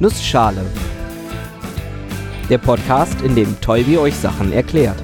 Nussschale. 0.00 0.64
Der 2.48 2.58
Podcast, 2.58 3.20
in 3.22 3.34
dem 3.34 3.60
Tolbi 3.60 3.98
euch 3.98 4.14
Sachen 4.14 4.52
erklärt. 4.52 5.02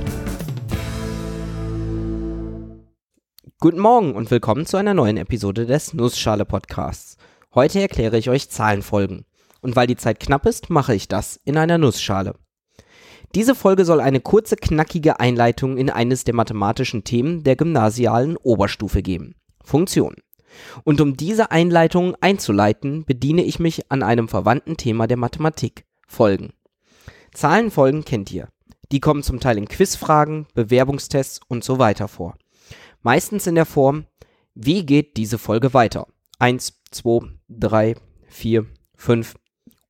Guten 3.58 3.80
Morgen 3.80 4.14
und 4.14 4.30
willkommen 4.30 4.66
zu 4.66 4.76
einer 4.76 4.94
neuen 4.94 5.16
Episode 5.16 5.66
des 5.66 5.94
Nussschale 5.94 6.44
Podcasts. 6.44 7.16
Heute 7.52 7.80
erkläre 7.80 8.18
ich 8.18 8.30
euch 8.30 8.50
Zahlenfolgen. 8.50 9.24
Und 9.62 9.74
weil 9.74 9.88
die 9.88 9.96
Zeit 9.96 10.20
knapp 10.20 10.46
ist, 10.46 10.70
mache 10.70 10.94
ich 10.94 11.08
das 11.08 11.40
in 11.44 11.56
einer 11.56 11.76
Nussschale. 11.76 12.36
Diese 13.34 13.56
Folge 13.56 13.84
soll 13.84 14.00
eine 14.00 14.20
kurze, 14.20 14.54
knackige 14.54 15.18
Einleitung 15.18 15.76
in 15.76 15.90
eines 15.90 16.22
der 16.22 16.36
mathematischen 16.36 17.02
Themen 17.02 17.42
der 17.42 17.56
gymnasialen 17.56 18.36
Oberstufe 18.36 19.02
geben. 19.02 19.34
Funktion. 19.64 20.14
Und 20.84 21.00
um 21.00 21.16
diese 21.16 21.50
Einleitung 21.50 22.16
einzuleiten, 22.20 23.04
bediene 23.04 23.44
ich 23.44 23.58
mich 23.58 23.90
an 23.90 24.02
einem 24.02 24.28
verwandten 24.28 24.76
Thema 24.76 25.06
der 25.06 25.16
Mathematik. 25.16 25.84
Folgen. 26.06 26.52
Zahlenfolgen 27.32 28.04
kennt 28.04 28.30
ihr. 28.32 28.48
Die 28.92 29.00
kommen 29.00 29.22
zum 29.22 29.40
Teil 29.40 29.58
in 29.58 29.68
Quizfragen, 29.68 30.46
Bewerbungstests 30.54 31.40
und 31.48 31.64
so 31.64 31.78
weiter 31.78 32.08
vor. 32.08 32.36
Meistens 33.02 33.46
in 33.46 33.54
der 33.54 33.66
Form, 33.66 34.06
wie 34.54 34.86
geht 34.86 35.16
diese 35.16 35.38
Folge 35.38 35.74
weiter? 35.74 36.06
1, 36.38 36.80
2, 36.90 37.28
3, 37.48 37.96
4, 38.28 38.66
5. 38.96 39.34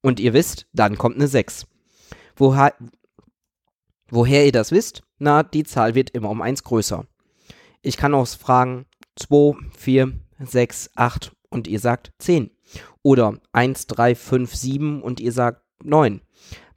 Und 0.00 0.20
ihr 0.20 0.32
wisst, 0.32 0.66
dann 0.72 0.96
kommt 0.96 1.16
eine 1.16 1.28
6. 1.28 1.66
Woher, 2.36 2.74
woher 4.08 4.46
ihr 4.46 4.52
das 4.52 4.72
wisst? 4.72 5.02
Na, 5.18 5.42
die 5.42 5.64
Zahl 5.64 5.94
wird 5.94 6.10
immer 6.10 6.30
um 6.30 6.42
1 6.42 6.64
größer. 6.64 7.06
Ich 7.82 7.96
kann 7.96 8.14
auch 8.14 8.26
fragen 8.26 8.86
2, 9.16 9.56
4, 9.76 10.12
6, 10.38 10.90
8 10.94 11.32
und 11.50 11.68
ihr 11.68 11.80
sagt 11.80 12.12
10. 12.18 12.50
Oder 13.02 13.34
1, 13.52 13.86
3, 13.86 14.14
5, 14.14 14.54
7 14.54 15.02
und 15.02 15.20
ihr 15.20 15.32
sagt 15.32 15.62
9. 15.82 16.20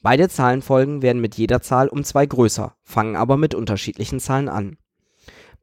Beide 0.01 0.29
Zahlenfolgen 0.29 1.01
werden 1.01 1.21
mit 1.21 1.35
jeder 1.35 1.61
Zahl 1.61 1.87
um 1.87 2.03
2 2.03 2.25
größer, 2.25 2.75
fangen 2.83 3.15
aber 3.15 3.37
mit 3.37 3.55
unterschiedlichen 3.55 4.19
Zahlen 4.19 4.49
an. 4.49 4.77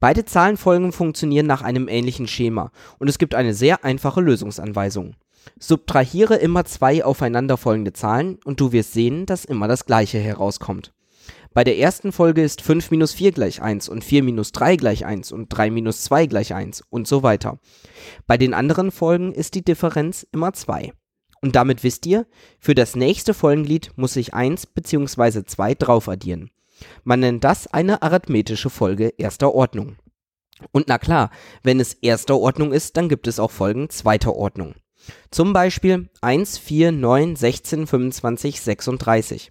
Beide 0.01 0.25
Zahlenfolgen 0.25 0.93
funktionieren 0.93 1.47
nach 1.47 1.63
einem 1.63 1.89
ähnlichen 1.89 2.27
Schema 2.27 2.73
und 2.99 3.09
es 3.09 3.19
gibt 3.19 3.35
eine 3.35 3.55
sehr 3.55 3.85
einfache 3.85 4.21
Lösungsanweisung. 4.21 5.15
Subtrahiere 5.59 6.37
immer 6.37 6.65
zwei 6.65 7.05
aufeinanderfolgende 7.05 7.93
Zahlen 7.93 8.39
und 8.45 8.61
du 8.61 8.73
wirst 8.73 8.93
sehen, 8.93 9.27
dass 9.27 9.45
immer 9.45 9.69
das 9.69 9.85
gleiche 9.85 10.19
herauskommt. 10.19 10.94
Bei 11.55 11.63
der 11.63 11.79
ersten 11.79 12.11
Folge 12.11 12.43
ist 12.43 12.63
5 12.63 12.91
minus 12.91 13.13
4 13.13 13.31
gleich 13.31 13.63
1 13.63 13.89
und 13.89 14.03
4 14.03 14.25
minus 14.25 14.51
3 14.51 14.75
gleich 14.75 15.07
1 15.07 15.31
und 15.31 15.49
3 15.49 15.71
minus 15.71 16.03
2 16.03 16.27
gleich 16.27 16.53
1 16.53 16.83
und 16.91 17.07
so 17.07 17.23
weiter. 17.23 17.61
Bei 18.27 18.37
den 18.37 18.55
anderen 18.55 18.91
Folgen 18.91 19.33
ist 19.33 19.55
die 19.55 19.65
Differenz 19.65 20.27
immer 20.33 20.53
2. 20.53 20.93
Und 21.43 21.55
damit 21.55 21.85
wisst 21.85 22.07
ihr, 22.07 22.27
für 22.59 22.75
das 22.75 22.97
nächste 22.97 23.35
Folgenglied 23.35 23.93
muss 23.97 24.17
ich 24.17 24.35
1 24.35 24.67
bzw. 24.67 25.45
2 25.45 25.75
drauf 25.77 26.09
addieren. 26.09 26.51
Man 27.05 27.21
nennt 27.21 27.45
das 27.45 27.69
eine 27.69 28.03
arithmetische 28.03 28.69
Folge 28.69 29.13
erster 29.17 29.55
Ordnung. 29.55 29.97
Und 30.73 30.89
na 30.89 30.99
klar, 30.99 31.31
wenn 31.63 31.79
es 31.79 31.95
erster 31.95 32.37
Ordnung 32.37 32.73
ist, 32.73 32.97
dann 32.97 33.09
gibt 33.09 33.29
es 33.29 33.39
auch 33.39 33.53
Folgen 33.53 33.91
zweiter 33.91 34.35
Ordnung. 34.35 34.75
Zum 35.31 35.53
Beispiel 35.53 36.09
1, 36.21 36.59
4, 36.59 36.91
9, 36.91 37.37
16, 37.37 37.87
25, 37.87 38.61
36. 38.61 39.51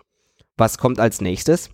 Was 0.57 0.77
kommt 0.77 0.99
als 0.99 1.21
nächstes? 1.21 1.69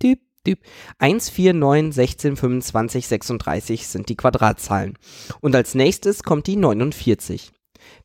Typ, 0.00 0.20
Typ. 0.44 0.60
1, 0.98 1.28
4, 1.30 1.52
9, 1.52 1.92
16, 1.92 2.36
25, 2.36 3.06
36 3.06 3.86
sind 3.86 4.08
die 4.08 4.16
Quadratzahlen. 4.16 4.96
Und 5.40 5.54
als 5.54 5.74
nächstes 5.74 6.22
kommt 6.22 6.46
die 6.46 6.56
49. 6.56 7.52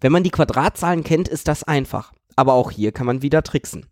Wenn 0.02 0.12
man 0.12 0.24
die 0.24 0.30
Quadratzahlen 0.30 1.04
kennt, 1.04 1.28
ist 1.28 1.48
das 1.48 1.64
einfach. 1.64 2.12
Aber 2.36 2.54
auch 2.54 2.72
hier 2.72 2.92
kann 2.92 3.06
man 3.06 3.22
wieder 3.22 3.44
tricksen. 3.44 3.86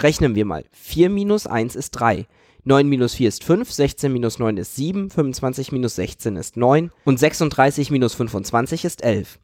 Rechnen 0.00 0.34
wir 0.34 0.44
mal. 0.44 0.64
4 0.72 1.10
minus 1.10 1.46
1 1.46 1.76
ist 1.76 1.92
3. 1.92 2.26
9 2.64 2.88
minus 2.88 3.14
4 3.14 3.28
ist 3.28 3.44
5, 3.44 3.70
16 3.70 4.12
minus 4.12 4.38
9 4.38 4.56
ist 4.56 4.76
7, 4.76 5.10
25 5.10 5.72
minus 5.72 5.96
16 5.96 6.36
ist 6.36 6.56
9 6.56 6.90
und 7.04 7.18
36 7.18 7.90
minus 7.90 8.14
25 8.14 8.84
ist 8.84 9.02
11. 9.02 9.40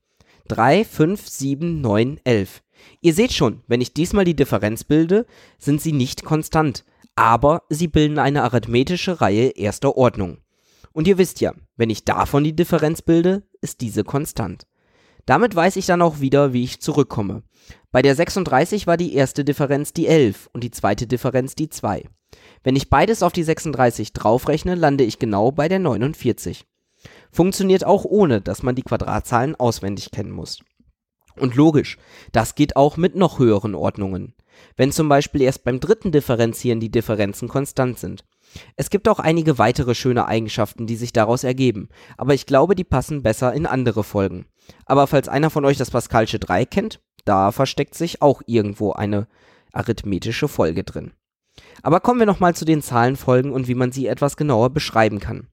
3, 0.46 0.84
5, 0.84 1.28
7, 1.28 1.80
9, 1.80 2.20
11. 2.24 2.62
Ihr 3.00 3.14
seht 3.14 3.32
schon, 3.32 3.62
wenn 3.66 3.80
ich 3.80 3.92
diesmal 3.92 4.24
die 4.24 4.36
Differenz 4.36 4.84
bilde, 4.84 5.26
sind 5.58 5.82
sie 5.82 5.92
nicht 5.92 6.24
konstant 6.24 6.84
aber 7.18 7.64
sie 7.68 7.88
bilden 7.88 8.20
eine 8.20 8.44
arithmetische 8.44 9.20
Reihe 9.20 9.48
erster 9.48 9.96
Ordnung. 9.96 10.38
Und 10.92 11.08
ihr 11.08 11.18
wisst 11.18 11.40
ja, 11.40 11.52
wenn 11.76 11.90
ich 11.90 12.04
davon 12.04 12.44
die 12.44 12.54
Differenz 12.54 13.02
bilde, 13.02 13.42
ist 13.60 13.80
diese 13.80 14.04
konstant. 14.04 14.68
Damit 15.26 15.56
weiß 15.56 15.74
ich 15.74 15.86
dann 15.86 16.00
auch 16.00 16.20
wieder, 16.20 16.52
wie 16.52 16.62
ich 16.62 16.80
zurückkomme. 16.80 17.42
Bei 17.90 18.02
der 18.02 18.14
36 18.14 18.86
war 18.86 18.96
die 18.96 19.14
erste 19.14 19.44
Differenz 19.44 19.92
die 19.92 20.06
11 20.06 20.48
und 20.52 20.62
die 20.62 20.70
zweite 20.70 21.08
Differenz 21.08 21.56
die 21.56 21.68
2. 21.68 22.04
Wenn 22.62 22.76
ich 22.76 22.88
beides 22.88 23.24
auf 23.24 23.32
die 23.32 23.42
36 23.42 24.12
draufrechne, 24.12 24.76
lande 24.76 25.02
ich 25.02 25.18
genau 25.18 25.50
bei 25.50 25.66
der 25.66 25.80
49. 25.80 26.66
Funktioniert 27.32 27.84
auch 27.84 28.04
ohne, 28.04 28.40
dass 28.40 28.62
man 28.62 28.76
die 28.76 28.82
Quadratzahlen 28.82 29.56
auswendig 29.56 30.12
kennen 30.12 30.30
muss. 30.30 30.60
Und 31.34 31.56
logisch, 31.56 31.98
das 32.30 32.54
geht 32.54 32.76
auch 32.76 32.96
mit 32.96 33.16
noch 33.16 33.40
höheren 33.40 33.74
Ordnungen 33.74 34.34
wenn 34.76 34.92
zum 34.92 35.08
Beispiel 35.08 35.42
erst 35.42 35.64
beim 35.64 35.80
dritten 35.80 36.12
Differenzieren 36.12 36.80
die 36.80 36.90
Differenzen 36.90 37.48
konstant 37.48 37.98
sind. 37.98 38.24
Es 38.76 38.90
gibt 38.90 39.08
auch 39.08 39.18
einige 39.18 39.58
weitere 39.58 39.94
schöne 39.94 40.26
Eigenschaften, 40.26 40.86
die 40.86 40.96
sich 40.96 41.12
daraus 41.12 41.44
ergeben, 41.44 41.88
aber 42.16 42.34
ich 42.34 42.46
glaube, 42.46 42.74
die 42.74 42.84
passen 42.84 43.22
besser 43.22 43.52
in 43.52 43.66
andere 43.66 44.04
Folgen. 44.04 44.46
Aber 44.86 45.06
falls 45.06 45.28
einer 45.28 45.50
von 45.50 45.64
euch 45.64 45.76
das 45.76 45.90
Pascalsche 45.90 46.38
Dreieck 46.38 46.70
kennt, 46.70 47.00
da 47.24 47.52
versteckt 47.52 47.94
sich 47.94 48.22
auch 48.22 48.42
irgendwo 48.46 48.92
eine 48.92 49.26
arithmetische 49.72 50.48
Folge 50.48 50.84
drin. 50.84 51.12
Aber 51.82 52.00
kommen 52.00 52.20
wir 52.20 52.26
nochmal 52.26 52.54
zu 52.54 52.64
den 52.64 52.82
Zahlenfolgen 52.82 53.52
und 53.52 53.68
wie 53.68 53.74
man 53.74 53.92
sie 53.92 54.06
etwas 54.06 54.36
genauer 54.36 54.70
beschreiben 54.70 55.20
kann. 55.20 55.48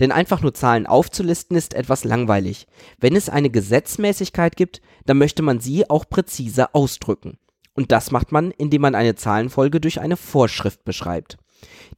Denn 0.00 0.12
einfach 0.12 0.42
nur 0.42 0.54
Zahlen 0.54 0.86
aufzulisten 0.86 1.56
ist 1.56 1.74
etwas 1.74 2.04
langweilig. 2.04 2.66
Wenn 2.98 3.16
es 3.16 3.28
eine 3.28 3.50
Gesetzmäßigkeit 3.50 4.56
gibt, 4.56 4.82
dann 5.06 5.18
möchte 5.18 5.42
man 5.42 5.60
sie 5.60 5.88
auch 5.88 6.08
präzise 6.08 6.74
ausdrücken. 6.74 7.38
Und 7.74 7.92
das 7.92 8.10
macht 8.10 8.32
man, 8.32 8.50
indem 8.50 8.82
man 8.82 8.94
eine 8.94 9.14
Zahlenfolge 9.14 9.80
durch 9.80 10.00
eine 10.00 10.16
Vorschrift 10.16 10.84
beschreibt. 10.84 11.38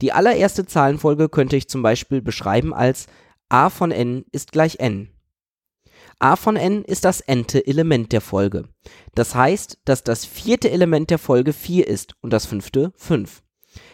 Die 0.01 0.13
allererste 0.13 0.67
Zahlenfolge 0.67 1.29
könnte 1.29 1.57
ich 1.57 1.69
zum 1.69 1.83
Beispiel 1.83 2.21
beschreiben 2.23 2.75
als 2.75 3.07
a 3.49 3.71
von 3.71 3.91
n 3.91 4.25
ist 4.33 4.53
gleich 4.53 4.81
n. 4.81 5.09
a 6.19 6.37
von 6.37 6.57
n 6.57 6.85
ist 6.85 7.05
das 7.05 7.21
n-te 7.21 7.67
Element 7.67 8.13
der 8.13 8.21
Folge. 8.21 8.69
Das 9.15 9.35
heißt, 9.35 9.79
dass 9.85 10.03
das 10.03 10.25
vierte 10.25 10.71
Element 10.71 11.11
der 11.11 11.19
Folge 11.19 11.53
4 11.53 11.87
ist 11.87 12.15
und 12.21 12.33
das 12.33 12.47
fünfte 12.47 12.93
5. 12.97 13.43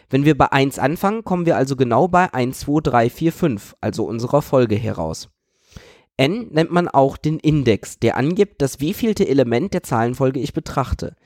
Wenn 0.09 0.25
wir 0.25 0.37
bei 0.37 0.51
1 0.51 0.79
anfangen, 0.79 1.25
kommen 1.25 1.47
wir 1.47 1.57
also 1.57 1.77
genau 1.77 2.09
bei 2.09 2.33
1, 2.33 2.61
2, 2.61 2.81
3, 2.83 3.11
4, 3.11 3.33
5, 3.33 3.77
also 3.81 4.05
unserer 4.05 4.43
Folge 4.43 4.77
heraus. 4.77 5.29
n 6.17 6.49
nennt 6.51 6.71
man 6.71 6.89
auch 6.89 7.17
den 7.17 7.39
Index, 7.39 7.99
der 7.99 8.17
angibt, 8.17 8.61
das 8.61 8.81
wievielte 8.81 9.27
Element 9.27 9.73
der 9.73 9.83
Zahlenfolge 9.83 10.41
ich 10.41 10.53
betrachte. 10.53 11.17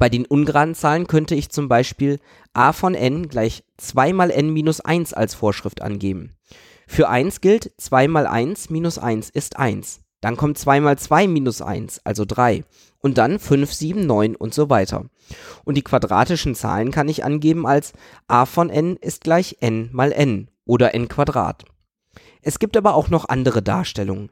Bei 0.00 0.08
den 0.08 0.24
ungeraden 0.24 0.74
Zahlen 0.74 1.06
könnte 1.06 1.34
ich 1.34 1.50
zum 1.50 1.68
Beispiel 1.68 2.20
a 2.54 2.72
von 2.72 2.94
n 2.94 3.28
gleich 3.28 3.64
2 3.76 4.14
mal 4.14 4.30
n 4.30 4.48
minus 4.50 4.80
1 4.80 5.12
als 5.12 5.34
Vorschrift 5.34 5.82
angeben. 5.82 6.32
Für 6.88 7.10
1 7.10 7.42
gilt 7.42 7.70
2 7.76 8.08
mal 8.08 8.26
1 8.26 8.70
minus 8.70 8.96
1 8.96 9.28
ist 9.28 9.58
1. 9.58 10.00
Dann 10.22 10.38
kommt 10.38 10.56
2 10.56 10.80
mal 10.80 10.96
2 10.96 11.28
minus 11.28 11.60
1, 11.60 12.00
also 12.04 12.24
3. 12.24 12.64
Und 13.00 13.18
dann 13.18 13.38
5, 13.38 13.70
7, 13.70 14.06
9 14.06 14.36
und 14.36 14.54
so 14.54 14.70
weiter. 14.70 15.04
Und 15.64 15.76
die 15.76 15.84
quadratischen 15.84 16.54
Zahlen 16.54 16.92
kann 16.92 17.10
ich 17.10 17.22
angeben 17.22 17.66
als 17.66 17.92
a 18.26 18.46
von 18.46 18.70
n 18.70 18.96
ist 18.96 19.20
gleich 19.20 19.58
n 19.60 19.90
mal 19.92 20.12
n 20.12 20.48
oder 20.64 20.94
n 20.94 21.08
Quadrat. 21.08 21.66
Es 22.40 22.58
gibt 22.58 22.78
aber 22.78 22.94
auch 22.94 23.10
noch 23.10 23.28
andere 23.28 23.60
Darstellungen. 23.60 24.30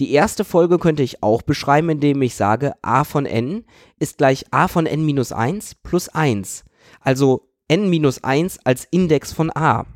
Die 0.00 0.12
erste 0.12 0.44
Folge 0.44 0.78
könnte 0.78 1.02
ich 1.02 1.22
auch 1.22 1.42
beschreiben, 1.42 1.90
indem 1.90 2.20
ich 2.22 2.34
sage, 2.34 2.74
a 2.82 3.04
von 3.04 3.26
n 3.26 3.64
ist 3.98 4.18
gleich 4.18 4.46
a 4.50 4.68
von 4.68 4.86
n 4.86 5.04
minus 5.04 5.32
1 5.32 5.76
plus 5.76 6.08
1. 6.08 6.64
Also 7.00 7.48
n 7.68 7.88
minus 7.88 8.22
1 8.22 8.58
als 8.64 8.86
Index 8.90 9.32
von 9.32 9.50
a. 9.54 9.86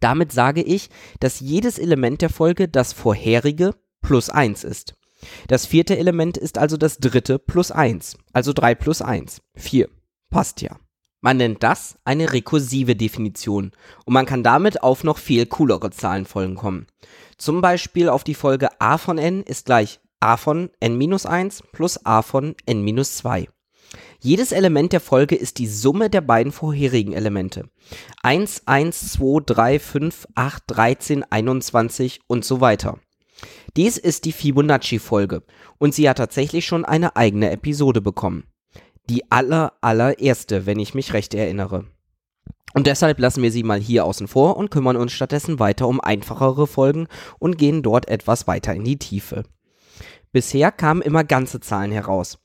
Damit 0.00 0.32
sage 0.32 0.62
ich, 0.62 0.90
dass 1.18 1.40
jedes 1.40 1.78
Element 1.78 2.22
der 2.22 2.30
Folge 2.30 2.68
das 2.68 2.92
vorherige 2.92 3.74
plus 4.02 4.30
1 4.30 4.64
ist. 4.64 4.94
Das 5.48 5.66
vierte 5.66 5.98
Element 5.98 6.36
ist 6.36 6.58
also 6.58 6.76
das 6.76 6.98
dritte 6.98 7.38
plus 7.38 7.70
1, 7.70 8.16
also 8.32 8.52
3 8.52 8.74
plus 8.74 9.02
1, 9.02 9.42
4. 9.54 9.88
Passt 10.30 10.62
ja. 10.62 10.78
Man 11.20 11.36
nennt 11.36 11.62
das 11.62 11.98
eine 12.04 12.32
rekursive 12.32 12.96
Definition 12.96 13.72
und 14.06 14.14
man 14.14 14.26
kann 14.26 14.42
damit 14.42 14.82
auf 14.82 15.04
noch 15.04 15.18
viel 15.18 15.46
coolere 15.46 15.90
Zahlenfolgen 15.90 16.56
kommen. 16.56 16.86
Zum 17.36 17.60
Beispiel 17.60 18.08
auf 18.08 18.24
die 18.24 18.34
Folge 18.34 18.68
a 18.80 18.96
von 18.96 19.18
n 19.18 19.42
ist 19.42 19.66
gleich 19.66 20.00
a 20.20 20.36
von 20.36 20.70
n-1 20.80 21.62
plus 21.72 22.04
a 22.06 22.22
von 22.22 22.54
n-2. 22.66 23.48
Jedes 24.20 24.52
Element 24.52 24.92
der 24.92 25.00
Folge 25.00 25.34
ist 25.34 25.58
die 25.58 25.66
Summe 25.66 26.10
der 26.10 26.20
beiden 26.20 26.52
vorherigen 26.52 27.12
Elemente. 27.12 27.68
1, 28.22 28.62
1, 28.66 29.12
2, 29.12 29.42
3, 29.46 29.78
5, 29.78 30.28
8, 30.34 30.62
13, 30.66 31.24
21 31.24 32.20
und 32.26 32.44
so 32.44 32.60
weiter. 32.60 32.98
Dies 33.76 33.96
ist 33.96 34.24
die 34.24 34.32
Fibonacci-Folge 34.32 35.42
und 35.78 35.94
sie 35.94 36.08
hat 36.08 36.18
tatsächlich 36.18 36.66
schon 36.66 36.84
eine 36.84 37.16
eigene 37.16 37.50
Episode 37.50 38.00
bekommen. 38.00 38.44
Die 39.10 39.28
aller, 39.32 39.72
allererste, 39.80 40.66
wenn 40.66 40.78
ich 40.78 40.94
mich 40.94 41.14
recht 41.14 41.34
erinnere. 41.34 41.84
Und 42.74 42.86
deshalb 42.86 43.18
lassen 43.18 43.42
wir 43.42 43.50
sie 43.50 43.64
mal 43.64 43.80
hier 43.80 44.04
außen 44.04 44.28
vor 44.28 44.56
und 44.56 44.70
kümmern 44.70 44.96
uns 44.96 45.10
stattdessen 45.10 45.58
weiter 45.58 45.88
um 45.88 46.00
einfachere 46.00 46.68
Folgen 46.68 47.08
und 47.40 47.58
gehen 47.58 47.82
dort 47.82 48.06
etwas 48.08 48.46
weiter 48.46 48.72
in 48.72 48.84
die 48.84 49.00
Tiefe. 49.00 49.42
Bisher 50.30 50.70
kamen 50.70 51.02
immer 51.02 51.24
ganze 51.24 51.58
Zahlen 51.58 51.90
heraus. 51.90 52.38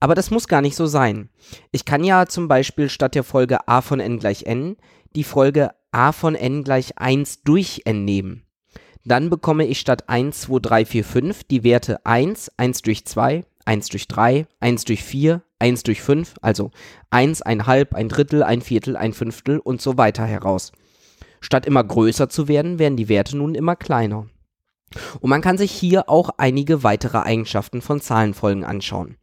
Aber 0.00 0.14
das 0.14 0.30
muss 0.30 0.48
gar 0.48 0.60
nicht 0.60 0.76
so 0.76 0.84
sein. 0.84 1.30
Ich 1.70 1.86
kann 1.86 2.04
ja 2.04 2.26
zum 2.26 2.46
Beispiel 2.46 2.90
statt 2.90 3.14
der 3.14 3.24
Folge 3.24 3.66
a 3.66 3.80
von 3.80 3.98
n 3.98 4.18
gleich 4.18 4.44
n 4.44 4.76
die 5.16 5.24
Folge 5.24 5.70
a 5.92 6.12
von 6.12 6.34
n 6.34 6.62
gleich 6.62 6.98
1 6.98 7.42
durch 7.42 7.80
n 7.86 8.04
nehmen. 8.04 8.44
Dann 9.06 9.30
bekomme 9.30 9.64
ich 9.64 9.80
statt 9.80 10.10
1, 10.10 10.42
2, 10.42 10.58
3, 10.58 10.84
4, 10.84 11.04
5 11.04 11.44
die 11.44 11.64
Werte 11.64 12.04
1, 12.04 12.52
1 12.58 12.82
durch 12.82 13.06
2, 13.06 13.44
1 13.64 13.88
durch 13.88 14.08
3, 14.08 14.46
1 14.60 14.84
durch 14.84 15.02
4, 15.02 15.42
1 15.58 15.82
durch 15.82 16.02
5, 16.02 16.34
also 16.42 16.70
1, 17.10 17.42
ein 17.42 17.66
Halb, 17.66 17.94
ein 17.94 18.08
Drittel, 18.08 18.42
ein 18.42 18.62
Viertel, 18.62 18.96
ein 18.96 19.12
Fünftel 19.12 19.58
und 19.58 19.80
so 19.80 19.96
weiter 19.98 20.24
heraus. 20.26 20.72
Statt 21.40 21.66
immer 21.66 21.82
größer 21.84 22.28
zu 22.28 22.48
werden, 22.48 22.78
werden 22.78 22.96
die 22.96 23.08
Werte 23.08 23.36
nun 23.36 23.54
immer 23.54 23.76
kleiner. 23.76 24.26
Und 25.20 25.30
man 25.30 25.40
kann 25.40 25.58
sich 25.58 25.72
hier 25.72 26.08
auch 26.08 26.30
einige 26.36 26.82
weitere 26.82 27.18
Eigenschaften 27.18 27.80
von 27.80 28.00
Zahlenfolgen 28.00 28.64
anschauen. 28.64 29.16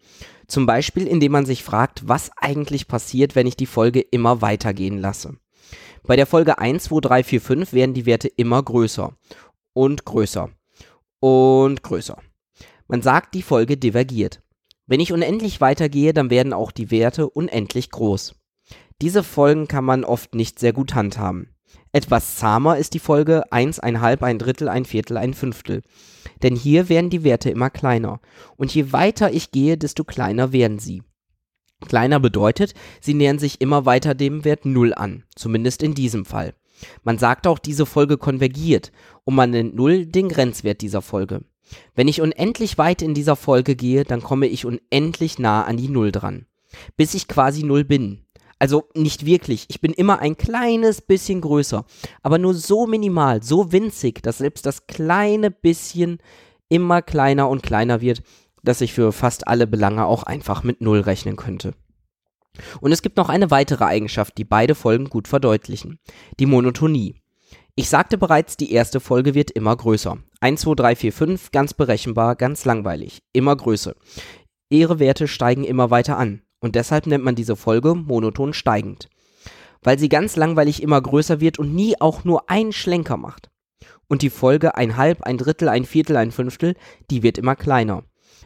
Zum 0.47 0.65
Beispiel, 0.65 1.06
indem 1.06 1.31
man 1.31 1.45
sich 1.45 1.63
fragt, 1.63 2.07
was 2.07 2.31
eigentlich 2.38 2.88
passiert, 2.88 3.36
wenn 3.36 3.47
ich 3.47 3.56
die 3.56 3.68
Folge 3.68 4.01
immer 4.01 4.41
weitergehen 4.41 4.97
lasse. 4.97 5.38
Bei 6.07 6.15
der 6.15 6.25
Folge 6.25 6.57
1, 6.57 6.86
2, 6.86 7.00
3, 7.01 7.24
4, 7.24 7.41
5 7.41 7.74
werden 7.74 7.94
die 7.94 8.06
Werte 8.06 8.27
immer 8.27 8.63
größer 8.63 9.13
und 9.74 10.06
größer 10.06 10.50
und 11.19 11.83
größer. 11.83 12.18
Man 12.89 13.03
sagt, 13.03 13.36
die 13.36 13.44
Folge 13.44 13.77
divergiert. 13.77 14.41
Wenn 14.88 15.00
ich 15.00 15.13
unendlich 15.13 15.62
weitergehe, 15.62 16.12
dann 16.12 16.31
werden 16.31 16.53
auch 16.53 16.71
die 16.71 16.89
Werte 16.89 17.30
unendlich 17.30 17.91
groß. 17.91 18.33
Diese 19.00 19.24
Folgen 19.24 19.68
kann 19.68 19.86
man 19.86 20.03
oft 20.03 20.33
nicht 20.33 20.57
sehr 20.57 20.74
gut 20.74 20.95
handhaben. 20.95 21.56
Etwas 21.91 22.38
zahmer 22.38 22.77
ist 22.77 22.95
die 22.95 23.00
Folge 23.00 23.51
1, 23.51 23.80
ein 23.80 24.01
Halb, 24.01 24.24
ein 24.24 24.39
Drittel, 24.39 24.69
ein 24.69 24.86
Viertel, 24.86 25.18
ein 25.18 25.36
Fünftel. 25.36 25.83
Denn 26.41 26.56
hier 26.56 26.89
werden 26.89 27.12
die 27.12 27.24
Werte 27.24 27.51
immer 27.51 27.69
kleiner. 27.69 28.21
Und 28.57 28.74
je 28.74 28.91
weiter 28.91 29.31
ich 29.31 29.51
gehe, 29.51 29.77
desto 29.77 30.03
kleiner 30.03 30.51
werden 30.51 30.80
sie. 30.80 31.03
Kleiner 31.88 32.19
bedeutet, 32.19 32.74
sie 33.01 33.13
nähern 33.13 33.38
sich 33.38 33.62
immer 33.62 33.86
weiter 33.86 34.15
dem 34.15 34.45
Wert 34.45 34.65
0 34.65 34.95
an, 34.95 35.25
zumindest 35.36 35.83
in 35.83 35.94
diesem 35.94 36.25
Fall. 36.25 36.56
Man 37.03 37.19
sagt 37.19 37.45
auch, 37.45 37.59
diese 37.59 37.86
Folge 37.86 38.18
konvergiert 38.18 38.91
und 39.25 39.36
man 39.36 39.51
nennt 39.51 39.75
0 39.75 40.07
den 40.07 40.27
Grenzwert 40.27 40.81
dieser 40.81 41.03
Folge. 41.03 41.44
Wenn 41.95 42.07
ich 42.07 42.21
unendlich 42.21 42.77
weit 42.77 43.01
in 43.01 43.13
dieser 43.13 43.36
Folge 43.36 43.75
gehe, 43.75 44.04
dann 44.04 44.21
komme 44.21 44.48
ich 44.48 44.66
unendlich 44.66 45.39
nah 45.39 45.63
an 45.63 45.77
die 45.77 45.89
Null 45.89 46.12
dran. 46.12 46.45
Bis 46.98 47.13
ich 47.13 47.27
quasi 47.27 47.63
Null 47.63 47.83
bin. 47.83 48.25
Also 48.60 48.89
nicht 48.94 49.25
wirklich. 49.25 49.66
Ich 49.69 49.80
bin 49.80 49.94
immer 49.94 50.19
ein 50.19 50.38
kleines 50.38 51.01
bisschen 51.01 51.42
größer. 51.42 51.86
Aber 52.21 52.38
nur 52.38 52.54
so 52.54 52.88
minimal, 52.88 53.42
so 53.42 53.71
winzig, 53.71 54.21
dass 54.21 54.39
selbst 54.39 54.66
das 54.66 54.86
kleine 54.86 55.50
bisschen 55.50 56.19
immer 56.68 57.01
kleiner 57.01 57.50
und 57.50 57.63
kleiner 57.63 58.01
wird, 58.01 58.22
dass 58.63 58.81
ich 58.81 58.94
für 58.94 59.12
fast 59.12 59.48
alle 59.48 59.65
Belange 59.65 60.06
auch 60.06 60.24
einfach 60.24 60.63
mit 60.63 60.81
Null 60.81 61.00
rechnen 61.00 61.38
könnte. 61.38 61.74
Und 62.81 62.92
es 62.92 63.01
gibt 63.01 63.18
noch 63.18 63.30
eine 63.30 63.51
weitere 63.51 63.86
Eigenschaft, 63.86 64.38
die 64.38 64.44
beide 64.44 64.75
Folgen 64.75 65.10
gut 65.10 65.27
verdeutlichen. 65.27 66.00
Die 66.39 66.45
Monotonie. 66.45 67.15
Ich 67.75 67.88
sagte 67.88 68.18
bereits, 68.18 68.57
die 68.57 68.74
erste 68.74 69.00
Folge 69.00 69.33
wird 69.33 69.51
immer 69.51 69.75
größer. 69.75 70.18
1, 70.41 70.62
2, 70.62 70.75
3, 70.75 70.95
4, 70.95 71.13
5, 71.13 71.51
ganz 71.51 71.74
berechenbar, 71.74 72.38
ganz 72.38 72.63
langweilig. 72.63 73.24
Immer 73.33 73.57
größer. 73.57 73.94
Ihre 74.69 74.97
Werte 75.00 75.27
steigen 75.27 75.65
immer 75.65 75.91
weiter 75.91 76.18
an. 76.18 76.44
Und 76.62 76.75
deshalb 76.75 77.07
nennt 77.07 77.25
man 77.25 77.36
diese 77.36 77.57
Folge 77.57 77.94
monoton 77.94 78.53
steigend. 78.53 79.09
Weil 79.81 80.00
sie 80.00 80.07
ganz 80.07 80.38
langweilig 80.38 80.81
immer 80.81 81.01
größer 81.01 81.41
wird 81.41 81.59
und 81.59 81.75
nie 81.75 82.00
auch 82.00 82.24
nur 82.24 82.50
einen 82.50 82.71
Schlenker 82.71 83.18
macht. 83.18 83.50
Und 84.07 84.21
die 84.21 84.30
Folge 84.30 84.75
ein 84.75 84.95
Halb, 84.95 85.24
ein 85.24 85.38
Drittel, 85.38 85.68
ein 85.68 85.83
Viertel, 85.83 86.15
ein 86.15 86.31
Fünftel, 86.31 86.75
die 87.12 87.21
wird 87.21 87.38
immer 87.38 87.57
kleiner. 87.57 88.03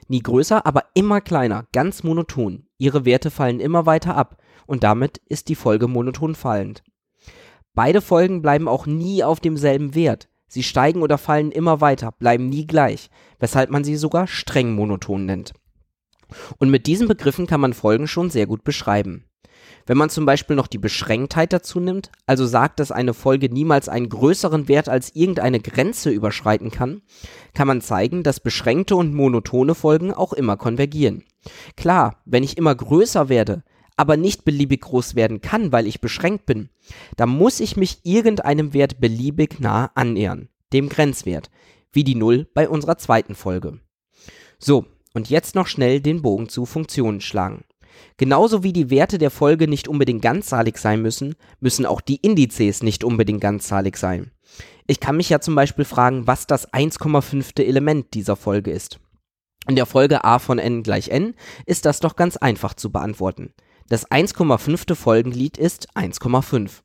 Nie 0.07 0.21
größer, 0.21 0.65
aber 0.65 0.85
immer 0.95 1.21
kleiner, 1.21 1.67
ganz 1.73 2.01
monoton. 2.01 2.65
Ihre 2.79 3.05
Werte 3.05 3.29
fallen 3.29 3.59
immer 3.59 3.85
weiter 3.85 4.15
ab. 4.15 4.41
Und 4.65 4.83
damit 4.83 5.21
ist 5.29 5.47
die 5.47 5.55
Folge 5.55 5.87
monoton 5.87 6.33
fallend. 6.33 6.83
Beide 7.75 8.01
Folgen 8.01 8.41
bleiben 8.41 8.67
auch 8.67 8.87
nie 8.87 9.23
auf 9.23 9.39
demselben 9.39 9.93
Wert. 9.93 10.27
Sie 10.53 10.61
steigen 10.61 11.01
oder 11.01 11.17
fallen 11.17 11.51
immer 11.51 11.81
weiter, 11.81 12.11
bleiben 12.11 12.47
nie 12.47 12.67
gleich, 12.67 13.09
weshalb 13.39 13.71
man 13.71 13.83
sie 13.83 13.95
sogar 13.95 14.27
streng 14.27 14.75
monoton 14.75 15.25
nennt. 15.25 15.53
Und 16.59 16.69
mit 16.69 16.85
diesen 16.85 17.07
Begriffen 17.07 17.47
kann 17.47 17.59
man 17.59 17.73
Folgen 17.73 18.07
schon 18.07 18.29
sehr 18.29 18.45
gut 18.45 18.63
beschreiben. 18.63 19.25
Wenn 19.87 19.97
man 19.97 20.11
zum 20.11 20.27
Beispiel 20.27 20.55
noch 20.55 20.67
die 20.67 20.77
Beschränktheit 20.77 21.53
dazu 21.53 21.79
nimmt, 21.79 22.11
also 22.27 22.45
sagt, 22.45 22.79
dass 22.79 22.91
eine 22.91 23.15
Folge 23.15 23.51
niemals 23.51 23.89
einen 23.89 24.09
größeren 24.09 24.67
Wert 24.67 24.89
als 24.89 25.15
irgendeine 25.15 25.59
Grenze 25.59 26.11
überschreiten 26.11 26.69
kann, 26.69 27.01
kann 27.55 27.67
man 27.67 27.81
zeigen, 27.81 28.21
dass 28.21 28.39
beschränkte 28.39 28.95
und 28.95 29.15
monotone 29.15 29.73
Folgen 29.73 30.13
auch 30.13 30.33
immer 30.33 30.55
konvergieren. 30.55 31.23
Klar, 31.75 32.21
wenn 32.25 32.43
ich 32.43 32.59
immer 32.59 32.75
größer 32.75 33.27
werde, 33.27 33.63
aber 33.97 34.17
nicht 34.17 34.45
beliebig 34.45 34.81
groß 34.81 35.15
werden 35.15 35.41
kann, 35.41 35.71
weil 35.71 35.87
ich 35.87 36.01
beschränkt 36.01 36.45
bin, 36.45 36.69
dann 37.15 37.29
muss 37.29 37.59
ich 37.59 37.77
mich 37.77 37.99
irgendeinem 38.03 38.73
Wert 38.73 38.99
beliebig 38.99 39.59
nah 39.59 39.91
annähern, 39.95 40.49
dem 40.71 40.89
Grenzwert, 40.89 41.49
wie 41.91 42.03
die 42.03 42.15
Null 42.15 42.47
bei 42.53 42.67
unserer 42.67 42.97
zweiten 42.97 43.35
Folge. 43.35 43.79
So, 44.59 44.85
und 45.13 45.29
jetzt 45.29 45.55
noch 45.55 45.67
schnell 45.67 46.01
den 46.01 46.21
Bogen 46.21 46.49
zu 46.49 46.65
Funktionen 46.65 47.21
schlagen. 47.21 47.63
Genauso 48.17 48.63
wie 48.63 48.73
die 48.73 48.89
Werte 48.89 49.17
der 49.17 49.31
Folge 49.31 49.67
nicht 49.67 49.87
unbedingt 49.87 50.21
ganzzahlig 50.21 50.77
sein 50.77 51.01
müssen, 51.01 51.35
müssen 51.59 51.85
auch 51.85 52.01
die 52.01 52.17
Indizes 52.17 52.83
nicht 52.83 53.03
unbedingt 53.03 53.41
ganzzahlig 53.41 53.97
sein. 53.97 54.31
Ich 54.87 54.99
kann 54.99 55.17
mich 55.17 55.29
ja 55.29 55.39
zum 55.39 55.55
Beispiel 55.55 55.85
fragen, 55.85 56.27
was 56.27 56.47
das 56.47 56.71
1,5. 56.73 57.61
Element 57.61 58.13
dieser 58.13 58.35
Folge 58.35 58.71
ist. 58.71 58.99
In 59.67 59.75
der 59.75 59.85
Folge 59.85 60.23
a 60.25 60.39
von 60.39 60.59
n 60.59 60.83
gleich 60.83 61.09
n 61.09 61.35
ist 61.65 61.85
das 61.85 62.01
doch 62.01 62.15
ganz 62.15 62.35
einfach 62.35 62.73
zu 62.73 62.91
beantworten. 62.91 63.53
Das 63.89 64.09
1,5. 64.09 64.95
Folgenglied 64.95 65.57
ist 65.57 65.89
1,5. 65.95 66.81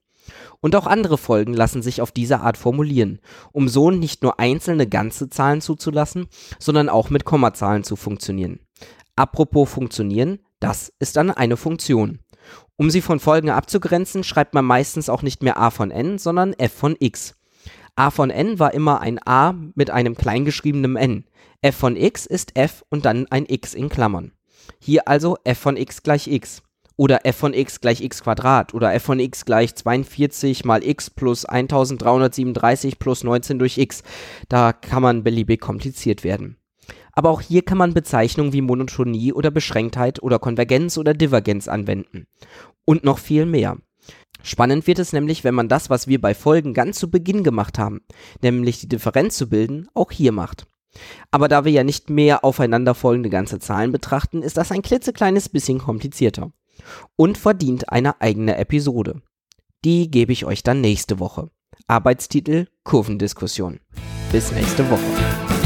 Und 0.60 0.74
auch 0.74 0.86
andere 0.86 1.18
Folgen 1.18 1.54
lassen 1.54 1.82
sich 1.82 2.02
auf 2.02 2.12
diese 2.12 2.40
Art 2.40 2.56
formulieren, 2.56 3.20
um 3.52 3.68
so 3.68 3.90
nicht 3.90 4.22
nur 4.22 4.40
einzelne 4.40 4.86
ganze 4.86 5.30
Zahlen 5.30 5.60
zuzulassen, 5.60 6.26
sondern 6.58 6.88
auch 6.88 7.10
mit 7.10 7.24
Kommazahlen 7.24 7.84
zu 7.84 7.96
funktionieren. 7.96 8.60
Apropos 9.16 9.70
funktionieren, 9.70 10.40
das 10.60 10.92
ist 10.98 11.16
dann 11.16 11.30
eine 11.30 11.56
Funktion. 11.56 12.20
Um 12.76 12.90
sie 12.90 13.00
von 13.00 13.20
Folgen 13.20 13.50
abzugrenzen, 13.50 14.24
schreibt 14.24 14.54
man 14.54 14.64
meistens 14.64 15.08
auch 15.08 15.22
nicht 15.22 15.42
mehr 15.42 15.58
a 15.58 15.70
von 15.70 15.90
n, 15.90 16.18
sondern 16.18 16.52
f 16.54 16.72
von 16.72 16.96
x. 16.98 17.34
a 17.96 18.10
von 18.10 18.30
n 18.30 18.58
war 18.58 18.74
immer 18.74 19.00
ein 19.00 19.18
a 19.24 19.54
mit 19.74 19.90
einem 19.90 20.16
kleingeschriebenen 20.16 20.96
n. 20.96 21.24
f 21.62 21.76
von 21.76 21.96
x 21.96 22.26
ist 22.26 22.56
f 22.56 22.84
und 22.90 23.04
dann 23.04 23.26
ein 23.30 23.46
x 23.48 23.74
in 23.74 23.88
Klammern. 23.88 24.32
Hier 24.80 25.08
also 25.08 25.36
f 25.44 25.58
von 25.58 25.76
x 25.76 26.02
gleich 26.02 26.28
x 26.28 26.62
oder 26.98 27.24
f 27.24 27.36
von 27.36 27.54
x 27.54 27.80
gleich 27.80 28.02
x 28.02 28.22
Quadrat 28.22 28.74
oder 28.74 28.92
f 28.92 29.04
von 29.04 29.20
x 29.20 29.46
gleich 29.46 29.74
42 29.74 30.64
mal 30.64 30.84
x 30.84 31.08
plus 31.08 31.46
1337 31.46 32.98
plus 32.98 33.24
19 33.24 33.58
durch 33.58 33.78
x. 33.78 34.02
Da 34.48 34.72
kann 34.72 35.02
man 35.02 35.22
beliebig 35.22 35.60
kompliziert 35.60 36.24
werden. 36.24 36.56
Aber 37.12 37.30
auch 37.30 37.40
hier 37.40 37.62
kann 37.62 37.78
man 37.78 37.94
Bezeichnungen 37.94 38.52
wie 38.52 38.60
Monotonie 38.60 39.32
oder 39.32 39.50
Beschränktheit 39.50 40.22
oder 40.22 40.38
Konvergenz 40.38 40.98
oder 40.98 41.14
Divergenz 41.14 41.68
anwenden. 41.68 42.26
Und 42.84 43.04
noch 43.04 43.18
viel 43.18 43.46
mehr. 43.46 43.78
Spannend 44.42 44.86
wird 44.86 44.98
es 44.98 45.12
nämlich, 45.12 45.44
wenn 45.44 45.54
man 45.54 45.68
das, 45.68 45.90
was 45.90 46.08
wir 46.08 46.20
bei 46.20 46.34
Folgen 46.34 46.74
ganz 46.74 46.98
zu 46.98 47.10
Beginn 47.10 47.44
gemacht 47.44 47.78
haben, 47.78 48.00
nämlich 48.42 48.80
die 48.80 48.88
Differenz 48.88 49.36
zu 49.36 49.48
bilden, 49.48 49.88
auch 49.94 50.10
hier 50.10 50.32
macht. 50.32 50.66
Aber 51.30 51.48
da 51.48 51.64
wir 51.64 51.72
ja 51.72 51.84
nicht 51.84 52.10
mehr 52.10 52.44
aufeinanderfolgende 52.44 53.30
ganze 53.30 53.60
Zahlen 53.60 53.92
betrachten, 53.92 54.42
ist 54.42 54.56
das 54.56 54.72
ein 54.72 54.82
klitzekleines 54.82 55.48
bisschen 55.48 55.78
komplizierter 55.78 56.52
und 57.16 57.38
verdient 57.38 57.90
eine 57.90 58.20
eigene 58.20 58.56
Episode. 58.56 59.22
Die 59.84 60.10
gebe 60.10 60.32
ich 60.32 60.44
euch 60.44 60.62
dann 60.62 60.80
nächste 60.80 61.18
Woche. 61.18 61.50
Arbeitstitel 61.86 62.66
Kurvendiskussion. 62.84 63.80
Bis 64.32 64.52
nächste 64.52 64.88
Woche. 64.90 65.57